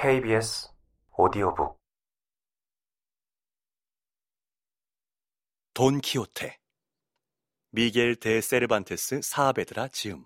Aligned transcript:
KBS 0.00 0.68
오디오북 1.16 1.76
돈 5.74 6.00
키호테 6.00 6.56
미겔 7.70 8.14
데 8.14 8.40
세르반테스 8.40 9.22
사아베드라 9.22 9.88
지음 9.88 10.24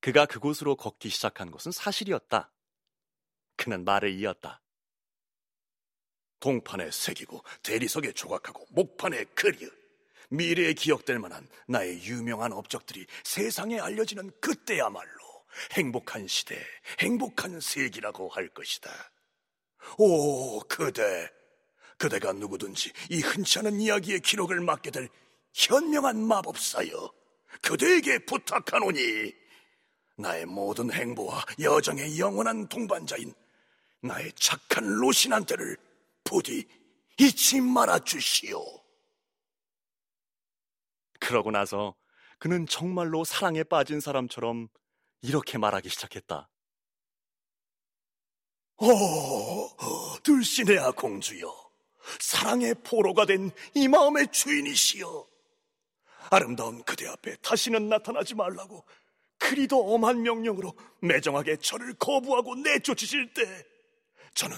그가 0.00 0.24
그곳으로 0.24 0.76
걷기 0.76 1.10
시작한 1.10 1.50
것은 1.50 1.72
사실이었다. 1.72 2.50
그는 3.56 3.84
말을 3.84 4.14
이었다. 4.14 4.62
동판에 6.40 6.90
새기고 6.90 7.44
대리석에 7.62 8.12
조각하고 8.12 8.64
목판에 8.70 9.24
그리어 9.34 9.68
미래에 10.30 10.72
기억될 10.72 11.18
만한 11.18 11.50
나의 11.66 12.02
유명한 12.04 12.54
업적들이 12.54 13.06
세상에 13.24 13.78
알려지는 13.78 14.30
그때야말로 14.40 15.27
행복한 15.72 16.26
시대, 16.26 16.58
행복한 17.00 17.60
세기라고 17.60 18.28
할 18.28 18.48
것이다. 18.48 18.90
오, 19.98 20.60
그대. 20.60 21.30
그대가 21.96 22.32
누구든지 22.32 22.92
이 23.10 23.20
흔치 23.20 23.58
않은 23.58 23.80
이야기의 23.80 24.20
기록을 24.20 24.60
맡게 24.60 24.90
될 24.90 25.08
현명한 25.54 26.20
마법사여. 26.20 27.12
그대에게 27.62 28.20
부탁하노니 28.20 29.34
나의 30.16 30.46
모든 30.46 30.92
행보와 30.92 31.44
여정의 31.60 32.18
영원한 32.18 32.68
동반자인 32.68 33.34
나의 34.00 34.32
착한 34.34 34.84
로신한테를 34.84 35.76
부디 36.24 36.66
잊지 37.18 37.60
말아 37.60 37.98
주시오. 38.00 38.64
그러고 41.18 41.50
나서 41.50 41.96
그는 42.38 42.66
정말로 42.66 43.24
사랑에 43.24 43.64
빠진 43.64 43.98
사람처럼 44.00 44.68
이렇게 45.22 45.58
말하기 45.58 45.88
시작했다. 45.88 46.48
오, 48.80 49.68
들시네아 50.22 50.92
공주여. 50.92 51.68
사랑의 52.20 52.74
포로가 52.84 53.26
된 53.26 53.50
이 53.74 53.88
마음의 53.88 54.28
주인이시여. 54.32 55.26
아름다운 56.30 56.82
그대 56.84 57.06
앞에 57.08 57.36
다시는 57.36 57.88
나타나지 57.88 58.34
말라고 58.34 58.84
그리도 59.38 59.94
엄한 59.94 60.22
명령으로 60.22 60.74
매정하게 61.00 61.56
저를 61.56 61.94
거부하고 61.94 62.54
내쫓으실 62.56 63.32
때 63.34 63.64
저는 64.34 64.56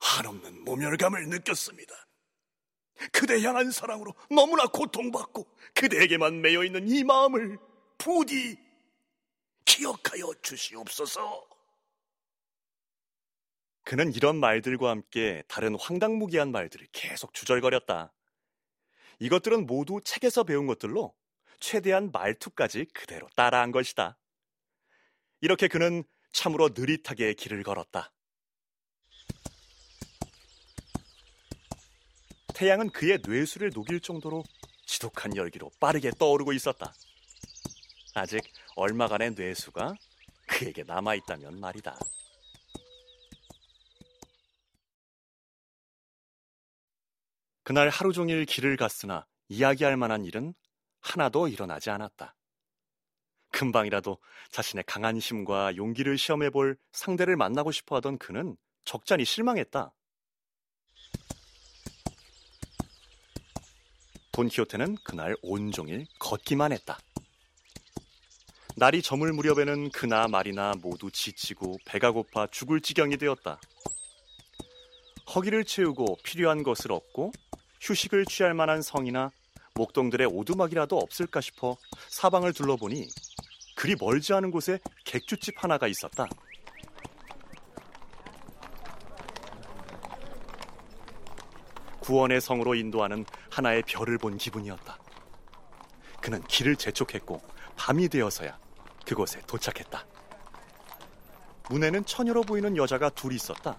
한없는 0.00 0.64
모멸감을 0.64 1.28
느꼈습니다. 1.28 1.94
그대 3.12 3.40
향한 3.42 3.70
사랑으로 3.70 4.14
너무나 4.30 4.66
고통받고 4.66 5.46
그대에게만 5.74 6.40
매여 6.40 6.64
있는 6.64 6.88
이 6.88 7.04
마음을 7.04 7.58
부디 7.96 8.58
기억하여 9.68 10.32
주시옵소서. 10.42 11.46
그는 13.84 14.12
이런 14.14 14.40
말들과 14.40 14.90
함께 14.90 15.42
다른 15.46 15.78
황당무계한 15.78 16.50
말들을 16.50 16.88
계속 16.92 17.34
주절거렸다. 17.34 18.12
이것들은 19.18 19.66
모두 19.66 20.00
책에서 20.02 20.44
배운 20.44 20.66
것들로 20.66 21.14
최대한 21.60 22.10
말투까지 22.10 22.86
그대로 22.94 23.28
따라한 23.36 23.70
것이다. 23.70 24.18
이렇게 25.42 25.68
그는 25.68 26.02
참으로 26.32 26.70
느릿하게 26.74 27.34
길을 27.34 27.62
걸었다. 27.62 28.12
태양은 32.54 32.90
그의 32.90 33.20
뇌수를 33.24 33.70
녹일 33.74 34.00
정도로 34.00 34.44
지독한 34.86 35.36
열기로 35.36 35.70
빠르게 35.78 36.10
떠오르고 36.18 36.52
있었다. 36.54 36.94
아직 38.18 38.42
얼마간의 38.76 39.32
뇌수가 39.32 39.94
그에게 40.46 40.82
남아있다면 40.82 41.60
말이다. 41.60 41.96
그날 47.62 47.90
하루 47.90 48.12
종일 48.12 48.46
길을 48.46 48.76
갔으나 48.76 49.26
이야기할 49.48 49.96
만한 49.96 50.24
일은 50.24 50.54
하나도 51.00 51.48
일어나지 51.48 51.90
않았다. 51.90 52.34
금방이라도 53.50 54.18
자신의 54.50 54.84
강한 54.86 55.18
힘과 55.18 55.76
용기를 55.76 56.16
시험해 56.16 56.50
볼 56.50 56.78
상대를 56.92 57.36
만나고 57.36 57.72
싶어 57.72 57.96
하던 57.96 58.18
그는 58.18 58.56
적잖이 58.84 59.24
실망했다. 59.24 59.92
돈키호테는 64.32 64.96
그날 65.04 65.36
온종일 65.42 66.06
걷기만 66.20 66.72
했다. 66.72 66.98
날이 68.78 69.02
저물 69.02 69.32
무렵에는 69.32 69.90
그나 69.90 70.28
말이나 70.28 70.72
모두 70.80 71.10
지치고 71.10 71.78
배가 71.84 72.12
고파 72.12 72.46
죽을 72.46 72.80
지경이 72.80 73.16
되었다. 73.16 73.58
허기를 75.34 75.64
채우고 75.64 76.18
필요한 76.22 76.62
것을 76.62 76.92
얻고 76.92 77.32
휴식을 77.80 78.26
취할 78.26 78.54
만한 78.54 78.80
성이나 78.80 79.32
목동들의 79.74 80.28
오두막이라도 80.28 80.96
없을까 80.96 81.40
싶어 81.40 81.76
사방을 82.08 82.52
둘러보니 82.52 83.08
그리 83.74 83.96
멀지 83.98 84.32
않은 84.32 84.52
곳에 84.52 84.78
객주집 85.04 85.60
하나가 85.60 85.88
있었다. 85.88 86.28
구원의 91.98 92.40
성으로 92.40 92.76
인도하는 92.76 93.24
하나의 93.50 93.82
별을 93.88 94.18
본 94.18 94.38
기분이었다. 94.38 94.96
그는 96.20 96.40
길을 96.44 96.76
재촉했고 96.76 97.42
밤이 97.74 98.08
되어서야 98.08 98.67
그곳에 99.08 99.40
도착했다. 99.46 100.04
문에는 101.70 102.04
처녀로 102.04 102.42
보이는 102.42 102.76
여자가 102.76 103.08
둘이 103.08 103.36
있었다. 103.36 103.78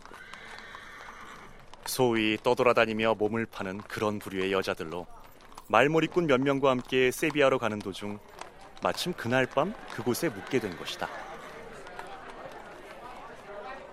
소위 1.85 2.35
떠돌아다니며 2.41 3.13
몸을 3.16 3.45
파는 3.45 3.79
그런 3.81 4.18
부류의 4.18 4.51
여자들로 4.51 5.06
말머리꾼 5.68 6.25
몇 6.25 6.41
명과 6.41 6.72
함께 6.72 7.12
세비야로 7.12 7.59
가는 7.59 7.78
도중 7.78 8.18
마침 8.81 9.13
그날 9.13 9.45
밤 9.45 9.75
그곳에 9.94 10.29
묵게 10.29 10.59
된 10.59 10.75
것이다. 10.78 11.07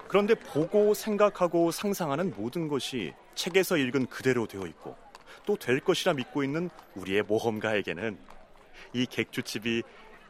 그런데 0.09 0.35
보고 0.35 0.95
생각하고 0.95 1.71
상상하는 1.71 2.33
모든 2.35 2.69
것이 2.69 3.13
책에서 3.35 3.77
읽은 3.77 4.07
그대로 4.07 4.47
되어 4.47 4.67
있고 4.67 4.97
또 5.45 5.57
될 5.57 5.81
것이라 5.81 6.15
믿고 6.15 6.43
있는 6.43 6.71
우리의 6.95 7.23
모험가에게는 7.25 8.19
이 8.95 9.07
객주집이 9.07 9.83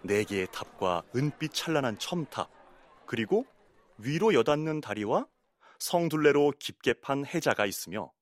네 0.03 0.25
개의 0.25 0.47
탑과 0.53 1.03
은빛 1.15 1.53
찬란한 1.53 1.99
첨탑 1.99 2.51
그리고 3.07 3.47
위로 3.99 4.34
여닫는 4.34 4.81
다리와 4.81 5.27
성둘레로 5.79 6.53
깊게 6.59 6.95
판 6.95 7.25
해자가 7.27 7.67
있으며 7.67 8.12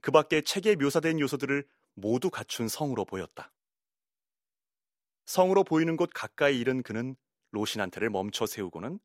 그 0.00 0.10
밖에 0.10 0.42
책에 0.42 0.76
묘사된 0.76 1.20
요소들을 1.20 1.66
모두 1.94 2.30
갖춘 2.30 2.68
성으로 2.68 3.04
보였다. 3.04 3.52
성으로 5.26 5.64
보이는 5.64 5.96
곳 5.96 6.10
가까이 6.14 6.58
이른 6.58 6.82
그는 6.82 7.16
로신한테를 7.52 8.10
멈춰 8.10 8.46
세우고는 8.46 8.98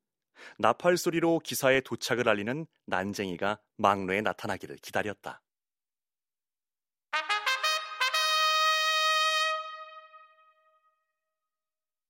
나팔 0.58 0.96
소리로 0.96 1.40
기사의 1.40 1.82
도착을 1.82 2.28
알리는 2.28 2.66
난쟁이가 2.86 3.60
막로에 3.76 4.20
나타나기를 4.20 4.76
기다렸다. 4.76 5.42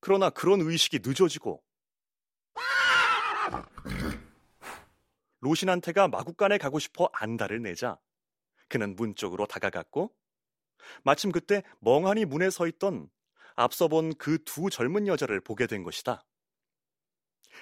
그러나 0.06 0.30
그런 0.30 0.60
의식이 0.60 1.00
늦어지고 1.02 1.64
로신한테가 5.40 6.06
마국간에 6.06 6.58
가고 6.58 6.78
싶어 6.78 7.10
안달을 7.12 7.60
내자 7.60 7.98
그는 8.68 8.94
문 8.94 9.16
쪽으로 9.16 9.46
다가갔고 9.46 10.14
마침 11.02 11.32
그때 11.32 11.64
멍하니 11.80 12.24
문에 12.24 12.50
서 12.50 12.68
있던 12.68 13.10
앞서 13.56 13.88
본 13.88 14.12
그 14.12 14.38
두 14.44 14.70
젊은 14.70 15.08
여자를 15.08 15.40
보게 15.40 15.66
된 15.66 15.82
것이다. 15.82 16.24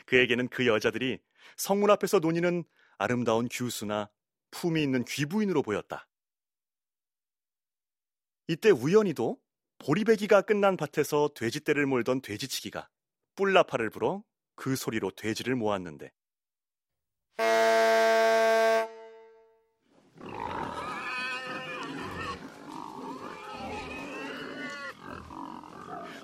그에게는 0.05 0.49
그 0.49 0.67
여자들이 0.67 1.23
성문 1.57 1.91
앞에서 1.93 2.19
논의는 2.19 2.65
아름다운 2.99 3.49
규수나 3.51 4.11
품이 4.51 4.83
있는 4.83 5.03
귀부인으로 5.07 5.63
보였다. 5.63 6.07
이때 8.49 8.69
우연히도 8.69 9.41
보리배기가 9.79 10.43
끝난 10.43 10.77
밭에서 10.77 11.31
돼지떼를 11.35 11.87
몰던 11.87 12.23
돼지치기가 12.23 12.89
뿔나파를 13.37 13.91
불어 13.91 14.23
그 14.55 14.77
소리로 14.77 15.11
돼지를 15.11 15.57
모았는데 15.57 16.11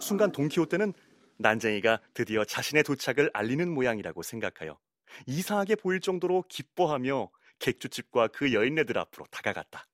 순간 0.00 0.32
동키호테는 0.32 0.92
난쟁이가 1.38 2.00
드디어 2.14 2.44
자신의 2.44 2.82
도착을 2.82 3.30
알리는 3.32 3.72
모양이라고 3.72 4.22
생각하여 4.22 4.78
이상하게 5.26 5.76
보일 5.76 6.00
정도로 6.00 6.44
기뻐하며 6.48 7.30
객주집과 7.58 8.28
그 8.28 8.52
여인네들 8.52 8.98
앞으로 8.98 9.26
다가갔다. 9.30 9.86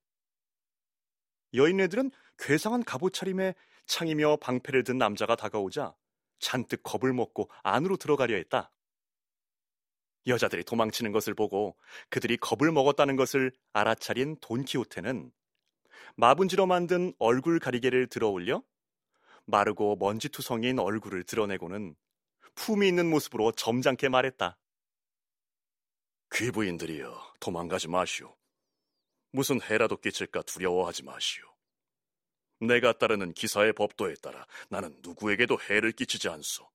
여인네들은 1.53 2.11
괴상한 2.37 2.83
갑옷 2.83 3.13
차림에 3.13 3.55
창이며 3.85 4.37
방패를 4.37 4.83
든 4.83 4.97
남자가 4.97 5.35
다가오자 5.35 5.95
잔뜩 6.39 6.81
겁을 6.83 7.13
먹고 7.13 7.49
안으로 7.63 7.97
들어가려 7.97 8.35
했다. 8.35 8.71
여자들이 10.27 10.63
도망치는 10.63 11.11
것을 11.11 11.33
보고 11.33 11.77
그들이 12.09 12.37
겁을 12.37 12.71
먹었다는 12.71 13.15
것을 13.15 13.51
알아차린 13.73 14.37
돈키호테는 14.41 15.31
마분지로 16.15 16.65
만든 16.65 17.13
얼굴 17.17 17.59
가리개를 17.59 18.07
들어 18.07 18.27
올려 18.27 18.61
마르고 19.45 19.95
먼지투성인 19.95 20.79
얼굴을 20.79 21.23
드러내고는 21.23 21.95
품이 22.55 22.87
있는 22.87 23.09
모습으로 23.09 23.53
점잖게 23.53 24.09
말했다. 24.09 24.57
귀부인들이여 26.33 27.35
도망가지 27.39 27.87
마시오. 27.87 28.35
무슨 29.31 29.61
해라도 29.61 29.95
끼칠까 29.95 30.41
두려워하지 30.41 31.03
마시오. 31.03 31.56
내가 32.59 32.93
따르는 32.93 33.33
기사의 33.33 33.73
법도에 33.73 34.15
따라 34.21 34.45
나는 34.69 34.97
누구에게도 35.01 35.59
해를 35.69 35.91
끼치지 35.91 36.29
않소. 36.29 36.69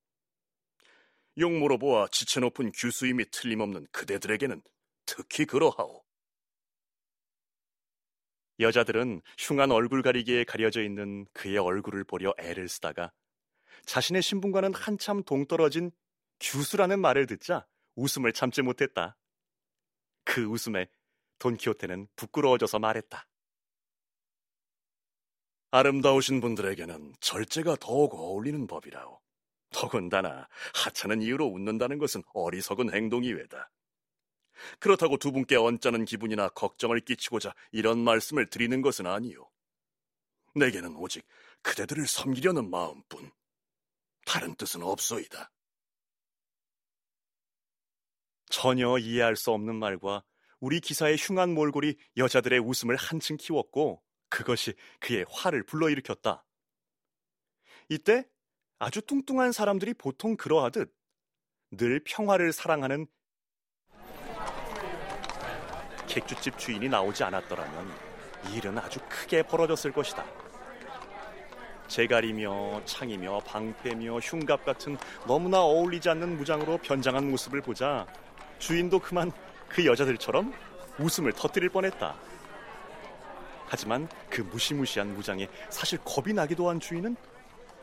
용모로 1.39 1.79
보아 1.79 2.09
지체 2.09 2.41
높은 2.41 2.73
규수임이 2.73 3.31
틀림없는 3.31 3.87
그대들에게는 3.91 4.63
특히 5.07 5.45
그러하오. 5.45 6.05
여자들은 8.61 9.23
흉한 9.39 9.73
얼굴 9.73 10.03
가리기에 10.03 10.45
가려져 10.45 10.83
있는 10.83 11.27
그의 11.33 11.59
얼굴을 11.59 12.05
보려 12.05 12.35
애를 12.39 12.69
쓰다가 12.69 13.13
자신의 13.87 14.23
신분과는 14.23 14.75
한참 14.75 15.23
동떨어진 15.25 15.91
규수라는 16.41 17.01
말을 17.01 17.27
듣자 17.27 17.67
웃음을 17.97 18.33
참지 18.33 18.63
못했다. 18.63 19.17
그 20.25 20.45
웃음에 20.45 20.89
돈키호테는 21.39 22.09
부끄러워져서 22.15 22.79
말했다. 22.79 23.27
아름다우신 25.75 26.43
분들에게는 26.43 27.15
절제가 27.21 27.77
더욱 27.81 28.15
어울리는 28.15 28.67
법이라오. 28.67 29.19
더군다나 29.71 30.47
하찮은 30.75 31.23
이유로 31.23 31.47
웃는다는 31.47 31.97
것은 31.97 32.23
어리석은 32.35 32.95
행동이 32.95 33.33
외다. 33.33 33.71
그렇다고 34.79 35.17
두 35.17 35.33
분께 35.33 35.57
언짢은 35.57 36.05
기분이나 36.05 36.51
걱정을 36.51 37.01
끼치고자 37.01 37.55
이런 37.71 38.01
말씀을 38.01 38.51
드리는 38.51 38.83
것은 38.83 39.07
아니요. 39.07 39.49
내게는 40.55 40.95
오직 40.95 41.27
그대들을 41.63 42.07
섬기려는 42.07 42.69
마음뿐 42.69 43.33
다른 44.27 44.55
뜻은 44.55 44.83
없소이다. 44.83 45.51
전혀 48.51 48.99
이해할 48.99 49.37
수 49.37 49.53
없는 49.53 49.75
말과 49.75 50.23
우리 50.61 50.81
기사의 50.81 51.17
흉한 51.17 51.55
몰골이 51.55 51.97
여자들의 52.19 52.59
웃음을 52.59 52.95
한층 52.97 53.39
키웠고 53.39 54.03
그것이 54.33 54.73
그의 54.99 55.27
화를 55.29 55.63
불러일으켰다. 55.63 56.43
이때 57.91 58.27
아주 58.79 59.03
뚱뚱한 59.03 59.53
사람들이 59.53 59.93
보통 59.93 60.37
그러하듯 60.37 60.91
늘 61.73 62.01
평화를 62.03 62.53
사랑하는 62.53 63.07
객주집 66.09 66.59
주인이 66.59 66.89
나오지 66.89 67.23
않았더라면 67.25 67.93
이 68.49 68.57
일은 68.57 68.79
아주 68.79 69.01
크게 69.09 69.43
벌어졌을 69.43 69.93
것이다. 69.93 70.25
제갈이며 71.89 72.87
창이며 72.87 73.41
방패며 73.41 74.19
흉갑 74.19 74.65
같은 74.65 74.97
너무나 75.27 75.61
어울리지 75.61 76.09
않는 76.09 76.39
무장으로 76.39 76.79
변장한 76.79 77.31
모습을 77.31 77.61
보자 77.61 78.07
주인도 78.59 78.99
그만 78.99 79.31
그 79.69 79.85
여자들처럼 79.85 80.55
웃음을 80.99 81.33
터뜨릴 81.33 81.69
뻔했다. 81.69 82.32
하지만 83.73 84.07
그 84.29 84.43
무시무시한 84.43 85.15
무장에 85.15 85.49
사실 85.71 85.99
겁이 86.05 86.35
나기도 86.35 86.69
한 86.69 86.79
주인은 86.79 87.17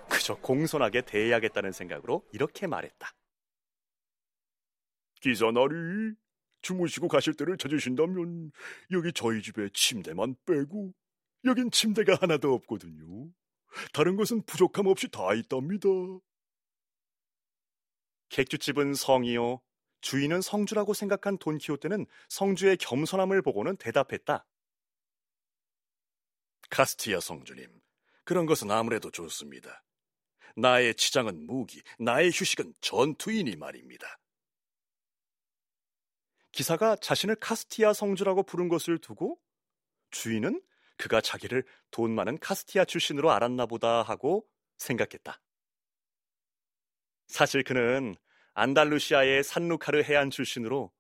그저 0.08 0.36
공손하게 0.36 1.02
대해야겠다는 1.02 1.72
생각으로 1.72 2.24
이렇게 2.32 2.68
말했다. 2.68 3.12
기사나리, 5.20 6.14
주무시고 6.62 7.08
가실 7.08 7.34
때를 7.34 7.58
찾으신다면 7.58 8.52
여기 8.92 9.12
저희 9.14 9.42
집에 9.42 9.68
침대만 9.74 10.36
빼고 10.46 10.94
여긴 11.46 11.72
침대가 11.72 12.20
하나도 12.22 12.54
없거든요. 12.54 13.32
다른 13.92 14.16
것은 14.16 14.44
부족함 14.44 14.86
없이 14.86 15.10
다 15.10 15.34
있답니다. 15.34 15.90
객주집은 18.30 18.94
성이요. 18.94 19.60
주인은 20.02 20.42
성주라고 20.42 20.94
생각한 20.94 21.40
돈키호테는 21.40 22.06
성주의 22.28 22.78
겸손함을 22.78 23.42
보고는 23.42 23.76
대답했다. 23.78 24.46
카스티아 26.70 27.20
성주님, 27.20 27.70
그런 28.24 28.46
것은 28.46 28.70
아무래도 28.72 29.12
좋습니다. 29.12 29.84
나의 30.56 30.96
치장은 30.96 31.46
무기, 31.46 31.82
나의 32.00 32.32
휴식은 32.34 32.74
전투이니 32.82 33.56
말입니다. 33.56 34.20
기사가 36.52 36.96
자신을 36.98 37.36
카스티아 37.36 37.94
성주라고 37.94 38.44
부른 38.44 38.70
것을 38.70 38.98
두고 39.00 39.40
주인은 40.12 40.62
그가 40.98 41.22
자기를 41.22 41.64
돈 41.92 42.14
많은 42.14 42.40
카스티아 42.40 42.86
출신으로 42.86 43.32
알았나 43.32 43.66
보다 43.66 44.02
하고 44.02 44.46
생각했다. 44.78 45.40
사실 47.28 47.64
그는 47.64 48.16
안달루시아의 48.54 49.44
산루카르 49.44 50.04
해안 50.04 50.30
출신으로 50.32 50.92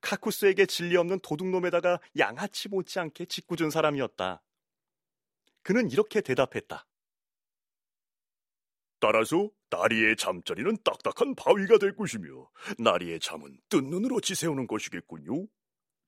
카쿠스에게 0.00 0.66
진리 0.66 0.96
없는 0.96 1.20
도둑놈에다가 1.20 2.00
양아치 2.18 2.68
못지않게 2.68 3.26
짓궂은 3.26 3.70
사람이었다. 3.70 4.42
그는 5.66 5.90
이렇게 5.90 6.20
대답했다. 6.20 6.86
따라서 9.00 9.50
나리의 9.68 10.14
잠자리는 10.14 10.76
딱딱한 10.84 11.34
바위가 11.34 11.78
될 11.78 11.96
것이며 11.96 12.48
나리의 12.78 13.18
잠은 13.18 13.58
뜬 13.68 13.90
눈으로 13.90 14.20
지새우는 14.20 14.68
것이겠군요. 14.68 15.48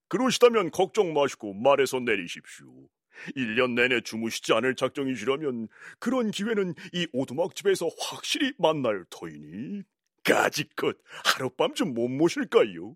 그러시다면 0.06 0.70
걱정 0.70 1.12
마시고 1.12 1.54
말에서 1.54 1.98
내리십시오. 1.98 2.88
1년 3.34 3.72
내내 3.74 4.00
주무시지 4.02 4.52
않을 4.52 4.76
작정이시라면 4.76 5.66
그런 5.98 6.30
기회는 6.30 6.74
이 6.92 7.08
오두막집에서 7.12 7.88
확실히 7.98 8.52
만날 8.58 9.06
터이니 9.10 9.82
가지껏 10.22 10.96
하룻밤 11.24 11.74
좀 11.74 11.94
못 11.94 12.06
모실까요? 12.06 12.94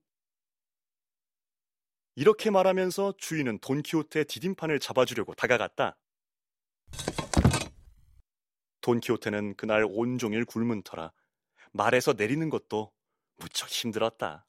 이렇게 2.14 2.50
말하면서 2.50 3.14
주인은 3.18 3.58
돈키호테의 3.58 4.26
디딤판을 4.26 4.78
잡아주려고 4.78 5.34
다가갔다. 5.34 5.98
돈키호테는 8.80 9.54
그날 9.56 9.86
온종일 9.88 10.44
굶은 10.44 10.82
터라 10.82 11.12
말에서 11.72 12.12
내리는 12.12 12.50
것도 12.50 12.92
무척 13.36 13.68
힘들었다. 13.68 14.46